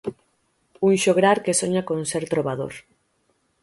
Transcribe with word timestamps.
Un 0.87 0.93
xograr 1.03 1.37
que 1.45 1.57
soña 1.59 1.81
con 1.87 1.99
ser 2.11 2.23
trobador. 2.31 2.73